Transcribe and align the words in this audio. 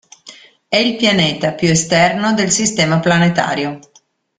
È 0.67 0.77
il 0.77 0.95
pianeta 0.95 1.53
più 1.53 1.69
esterno 1.69 2.33
del 2.33 2.49
sistema 2.49 2.99
planetario. 2.99 3.79